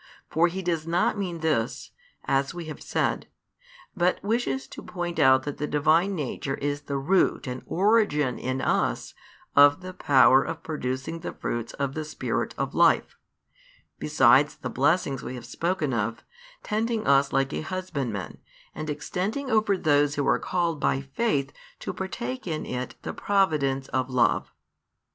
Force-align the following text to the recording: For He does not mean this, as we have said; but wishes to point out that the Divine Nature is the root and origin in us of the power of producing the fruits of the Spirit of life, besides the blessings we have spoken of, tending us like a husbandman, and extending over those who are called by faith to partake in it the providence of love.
For 0.31 0.47
He 0.47 0.63
does 0.63 0.87
not 0.87 1.15
mean 1.19 1.41
this, 1.41 1.91
as 2.25 2.55
we 2.55 2.65
have 2.65 2.81
said; 2.81 3.27
but 3.95 4.17
wishes 4.23 4.67
to 4.69 4.81
point 4.81 5.19
out 5.19 5.43
that 5.43 5.57
the 5.59 5.67
Divine 5.67 6.15
Nature 6.15 6.55
is 6.55 6.81
the 6.81 6.97
root 6.97 7.45
and 7.45 7.61
origin 7.67 8.39
in 8.39 8.61
us 8.61 9.13
of 9.55 9.81
the 9.81 9.93
power 9.93 10.41
of 10.41 10.63
producing 10.63 11.19
the 11.19 11.31
fruits 11.35 11.73
of 11.73 11.93
the 11.93 12.03
Spirit 12.03 12.55
of 12.57 12.73
life, 12.73 13.15
besides 13.99 14.55
the 14.55 14.71
blessings 14.71 15.21
we 15.21 15.35
have 15.35 15.45
spoken 15.45 15.93
of, 15.93 16.23
tending 16.63 17.05
us 17.05 17.31
like 17.31 17.53
a 17.53 17.61
husbandman, 17.61 18.39
and 18.73 18.89
extending 18.89 19.51
over 19.51 19.77
those 19.77 20.15
who 20.15 20.27
are 20.27 20.39
called 20.39 20.79
by 20.79 21.01
faith 21.01 21.51
to 21.77 21.93
partake 21.93 22.47
in 22.47 22.65
it 22.65 22.95
the 23.03 23.13
providence 23.13 23.87
of 23.89 24.09
love. 24.09 24.51